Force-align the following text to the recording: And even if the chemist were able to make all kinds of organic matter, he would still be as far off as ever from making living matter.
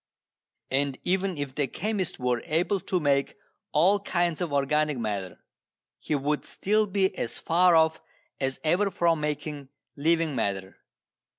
And 0.71 0.97
even 1.03 1.37
if 1.37 1.53
the 1.53 1.67
chemist 1.67 2.19
were 2.19 2.41
able 2.45 2.79
to 2.79 2.99
make 2.99 3.37
all 3.71 3.99
kinds 3.99 4.41
of 4.41 4.51
organic 4.51 4.97
matter, 4.97 5.43
he 5.99 6.15
would 6.15 6.43
still 6.43 6.87
be 6.87 7.15
as 7.15 7.37
far 7.37 7.75
off 7.75 8.01
as 8.39 8.59
ever 8.63 8.89
from 8.89 9.21
making 9.21 9.69
living 9.95 10.35
matter. 10.35 10.77